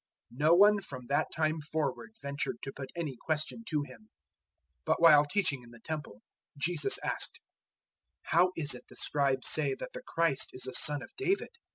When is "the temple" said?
5.69-6.23